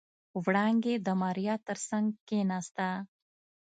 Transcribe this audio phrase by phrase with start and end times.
[0.43, 2.87] وړانګې د ماريا تر څنګ کېناسته.